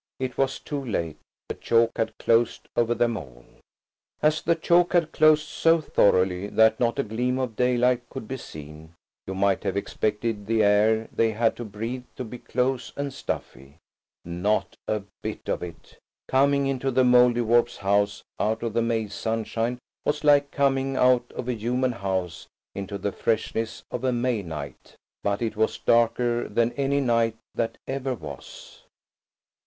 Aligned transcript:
It 0.19 0.35
was 0.35 0.57
too 0.57 0.83
late–the 0.83 1.57
chalk 1.61 1.91
had 1.95 2.17
closed 2.17 2.67
over 2.75 2.95
them 2.95 3.15
all. 3.15 3.45
As 4.23 4.41
the 4.41 4.55
chalk 4.55 4.93
had 4.93 5.11
closed 5.11 5.45
so 5.45 5.79
thoroughly 5.79 6.47
that 6.47 6.79
not 6.79 6.97
a 6.97 7.03
gleam 7.03 7.37
of 7.37 7.55
daylight 7.55 8.09
could 8.09 8.27
be 8.27 8.37
seen, 8.37 8.95
you 9.27 9.35
might 9.35 9.63
have 9.63 9.77
expected 9.77 10.47
the 10.47 10.63
air 10.63 11.07
they 11.11 11.29
had 11.33 11.55
to 11.57 11.65
breathe 11.65 12.05
to 12.15 12.23
be 12.23 12.39
close 12.39 12.91
and 12.97 13.13
stuffy. 13.13 13.75
Not 14.25 14.75
a 14.87 15.03
bit 15.21 15.47
of 15.47 15.61
it! 15.61 15.99
Coming 16.27 16.65
into 16.65 16.89
the 16.89 17.03
Mouldiwarp's 17.03 17.77
house 17.77 18.23
out 18.39 18.63
of 18.63 18.73
the 18.73 18.81
May 18.81 19.07
sunshine 19.07 19.77
was 20.03 20.23
like 20.23 20.49
coming 20.49 20.97
out 20.97 21.31
of 21.35 21.47
a 21.47 21.53
human 21.53 21.91
house 21.91 22.47
into 22.73 22.97
the 22.97 23.11
freshness 23.11 23.83
of 23.91 24.03
a 24.03 24.11
May 24.11 24.41
night. 24.41 24.95
But 25.23 25.43
it 25.43 25.55
was 25.55 25.77
darker 25.77 26.49
than 26.49 26.71
any 26.73 27.01
night 27.01 27.35
that 27.53 27.77
ever 27.87 28.15
was. 28.15 28.81